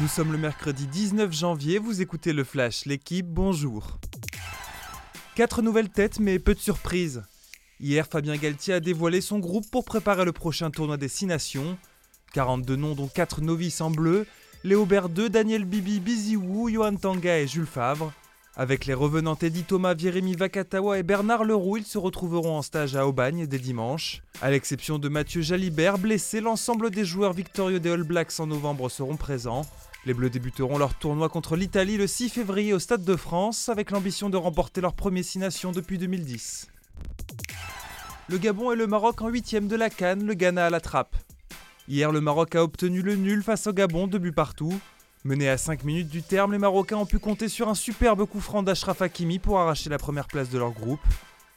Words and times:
Nous 0.00 0.06
sommes 0.06 0.30
le 0.30 0.38
mercredi 0.38 0.86
19 0.86 1.32
janvier, 1.32 1.78
vous 1.80 2.00
écoutez 2.00 2.32
le 2.32 2.44
Flash, 2.44 2.84
l'équipe, 2.84 3.26
bonjour. 3.26 3.98
Quatre 5.34 5.60
nouvelles 5.60 5.88
têtes 5.88 6.20
mais 6.20 6.38
peu 6.38 6.54
de 6.54 6.60
surprises. 6.60 7.24
Hier, 7.80 8.06
Fabien 8.06 8.36
Galtier 8.36 8.74
a 8.74 8.80
dévoilé 8.80 9.20
son 9.20 9.40
groupe 9.40 9.68
pour 9.72 9.84
préparer 9.84 10.24
le 10.24 10.30
prochain 10.30 10.70
tournoi 10.70 10.98
des 10.98 11.08
6 11.08 11.26
nations. 11.26 11.76
42 12.32 12.76
noms 12.76 12.94
dont 12.94 13.08
4 13.08 13.40
novices 13.40 13.80
en 13.80 13.90
bleu, 13.90 14.24
Léo 14.62 14.86
Berdeux, 14.86 15.30
Daniel 15.30 15.64
Bibi, 15.64 15.98
Bizi 15.98 16.36
Wu, 16.36 16.72
Johan 16.72 16.94
Tanga 16.94 17.36
et 17.36 17.48
Jules 17.48 17.66
Favre. 17.66 18.12
Avec 18.54 18.86
les 18.86 18.94
revenants 18.94 19.36
Teddy 19.36 19.64
Thomas, 19.64 19.96
Jérémy 19.96 20.34
Vakatawa 20.36 20.98
et 20.98 21.04
Bernard 21.04 21.44
Leroux, 21.44 21.76
ils 21.76 21.84
se 21.84 21.98
retrouveront 21.98 22.56
en 22.56 22.62
stage 22.62 22.94
à 22.94 23.06
Aubagne 23.06 23.46
dès 23.46 23.58
dimanche. 23.58 24.22
À 24.42 24.50
l'exception 24.50 24.98
de 24.98 25.08
Mathieu 25.08 25.42
Jalibert, 25.42 25.98
blessé, 25.98 26.40
l'ensemble 26.40 26.90
des 26.90 27.04
joueurs 27.04 27.32
victorieux 27.32 27.80
des 27.80 27.90
All 27.90 28.04
Blacks 28.04 28.38
en 28.38 28.46
novembre 28.46 28.88
seront 28.88 29.16
présents. 29.16 29.64
Les 30.06 30.14
Bleus 30.14 30.30
débuteront 30.30 30.78
leur 30.78 30.94
tournoi 30.94 31.28
contre 31.28 31.56
l'Italie 31.56 31.96
le 31.96 32.06
6 32.06 32.30
février 32.30 32.72
au 32.72 32.78
Stade 32.78 33.04
de 33.04 33.16
France 33.16 33.68
avec 33.68 33.90
l'ambition 33.90 34.30
de 34.30 34.36
remporter 34.36 34.80
leur 34.80 34.94
premier 34.94 35.22
6 35.22 35.40
nations 35.40 35.72
depuis 35.72 35.98
2010. 35.98 36.68
Le 38.28 38.38
Gabon 38.38 38.72
et 38.72 38.76
le 38.76 38.86
Maroc 38.86 39.22
en 39.22 39.28
huitième 39.28 39.68
de 39.68 39.76
la 39.76 39.90
Cannes, 39.90 40.24
le 40.24 40.34
Ghana 40.34 40.66
à 40.66 40.70
la 40.70 40.80
trappe. 40.80 41.16
Hier, 41.88 42.12
le 42.12 42.20
Maroc 42.20 42.54
a 42.54 42.62
obtenu 42.62 43.02
le 43.02 43.16
nul 43.16 43.42
face 43.42 43.66
au 43.66 43.72
Gabon, 43.72 44.06
deux 44.06 44.18
buts 44.18 44.32
partout. 44.32 44.78
Menés 45.24 45.48
à 45.48 45.58
5 45.58 45.84
minutes 45.84 46.08
du 46.08 46.22
terme, 46.22 46.52
les 46.52 46.58
Marocains 46.58 46.98
ont 46.98 47.06
pu 47.06 47.18
compter 47.18 47.48
sur 47.48 47.68
un 47.68 47.74
superbe 47.74 48.24
coup 48.24 48.40
franc 48.40 48.62
d'Ashraf 48.62 49.02
Hakimi 49.02 49.38
pour 49.38 49.58
arracher 49.58 49.90
la 49.90 49.98
première 49.98 50.28
place 50.28 50.48
de 50.48 50.58
leur 50.58 50.70
groupe. 50.70 51.00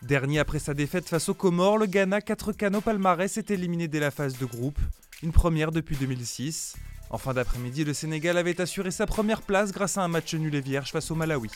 Dernier 0.02 0.40
après 0.40 0.60
sa 0.60 0.74
défaite 0.74 1.08
face 1.08 1.30
aux 1.30 1.36
Comores, 1.36 1.78
le 1.78 1.86
Ghana, 1.86 2.22
4 2.22 2.54
canaux 2.54 2.82
palmarès, 2.82 3.32
s'est 3.32 3.46
éliminé 3.50 3.88
dès 3.88 4.00
la 4.00 4.10
phase 4.10 4.38
de 4.40 4.46
groupe, 4.46 4.80
une 5.22 5.32
première 5.32 5.72
depuis 5.72 5.96
2006. 5.96 6.76
En 7.12 7.18
fin 7.18 7.34
d'après-midi, 7.34 7.84
le 7.84 7.94
Sénégal 7.94 8.38
avait 8.38 8.62
assuré 8.62 8.90
sa 8.90 9.06
première 9.06 9.42
place 9.42 9.74
grâce 9.74 9.98
à 9.98 10.02
un 10.02 10.08
match 10.08 10.34
nul 10.34 10.56
et 10.56 10.62
vierge 10.62 10.92
face 10.92 11.12
au 11.12 11.16
Malawi. 11.16 11.50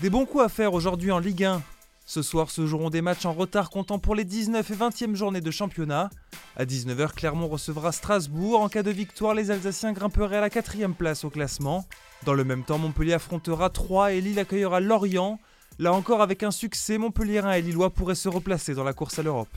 Des 0.00 0.10
bons 0.10 0.26
coups 0.26 0.42
à 0.42 0.48
faire 0.48 0.74
aujourd'hui 0.74 1.12
en 1.12 1.20
Ligue 1.20 1.44
1. 1.44 1.62
Ce 2.04 2.20
soir 2.20 2.50
se 2.50 2.66
joueront 2.66 2.90
des 2.90 3.00
matchs 3.00 3.26
en 3.26 3.32
retard 3.32 3.70
comptant 3.70 4.00
pour 4.00 4.16
les 4.16 4.24
19 4.24 4.68
et 4.68 4.74
20e 4.74 5.14
journées 5.14 5.40
de 5.40 5.50
championnat. 5.52 6.10
À 6.56 6.64
19h, 6.64 7.12
Clermont 7.12 7.46
recevra 7.46 7.92
Strasbourg. 7.92 8.60
En 8.60 8.68
cas 8.68 8.82
de 8.82 8.90
victoire, 8.90 9.34
les 9.34 9.52
Alsaciens 9.52 9.92
grimperaient 9.92 10.38
à 10.38 10.40
la 10.40 10.50
quatrième 10.50 10.94
place 10.94 11.24
au 11.24 11.30
classement. 11.30 11.86
Dans 12.24 12.34
le 12.34 12.42
même 12.42 12.64
temps, 12.64 12.78
Montpellier 12.78 13.12
affrontera 13.14 13.70
3 13.70 14.14
et 14.14 14.20
Lille 14.20 14.40
accueillera 14.40 14.80
Lorient. 14.80 15.38
Là 15.78 15.92
encore, 15.92 16.22
avec 16.22 16.42
un 16.42 16.50
succès, 16.50 16.98
Montpellierin 16.98 17.52
et 17.52 17.62
Lillois 17.62 17.90
pourraient 17.90 18.14
se 18.16 18.28
replacer 18.28 18.74
dans 18.74 18.84
la 18.84 18.94
course 18.94 19.20
à 19.20 19.22
l'Europe. 19.22 19.54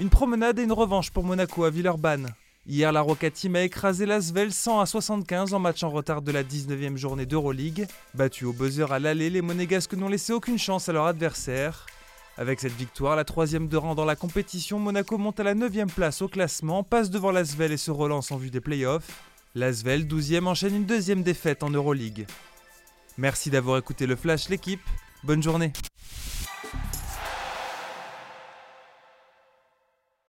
Une 0.00 0.08
promenade 0.08 0.58
et 0.58 0.62
une 0.62 0.72
revanche 0.72 1.10
pour 1.10 1.22
Monaco 1.22 1.64
à 1.64 1.70
Villeurbanne. 1.70 2.30
Hier, 2.66 2.92
la 2.92 3.02
Roca 3.02 3.30
Team 3.30 3.56
a 3.56 3.62
écrasé 3.62 4.06
l'Asvel 4.06 4.50
100 4.50 4.80
à 4.80 4.86
75 4.86 5.52
en 5.52 5.58
match 5.58 5.82
en 5.82 5.90
retard 5.90 6.22
de 6.22 6.32
la 6.32 6.42
19e 6.42 6.96
journée 6.96 7.26
d'Euroleague. 7.26 7.86
Battus 8.14 8.48
au 8.48 8.52
buzzer 8.54 8.90
à 8.90 8.98
l'aller, 8.98 9.28
les 9.28 9.42
Monégasques 9.42 9.92
n'ont 9.92 10.08
laissé 10.08 10.32
aucune 10.32 10.58
chance 10.58 10.88
à 10.88 10.92
leur 10.92 11.04
adversaire. 11.04 11.86
Avec 12.38 12.60
cette 12.60 12.72
victoire, 12.72 13.16
la 13.16 13.24
troisième 13.24 13.68
de 13.68 13.76
rang 13.76 13.94
dans 13.94 14.06
la 14.06 14.16
compétition, 14.16 14.78
Monaco 14.78 15.18
monte 15.18 15.40
à 15.40 15.44
la 15.44 15.54
9e 15.54 15.92
place 15.92 16.22
au 16.22 16.28
classement, 16.28 16.82
passe 16.82 17.10
devant 17.10 17.30
l'Asvel 17.30 17.72
et 17.72 17.76
se 17.76 17.90
relance 17.90 18.32
en 18.32 18.38
vue 18.38 18.50
des 18.50 18.62
playoffs. 18.62 19.24
L'Asvel, 19.54 20.06
12e, 20.06 20.46
enchaîne 20.46 20.74
une 20.74 20.86
deuxième 20.86 21.22
défaite 21.22 21.62
en 21.62 21.68
Euroleague. 21.68 22.26
Merci 23.18 23.50
d'avoir 23.50 23.76
écouté 23.76 24.06
le 24.06 24.16
Flash 24.16 24.48
l'équipe, 24.48 24.80
bonne 25.22 25.42
journée 25.42 25.72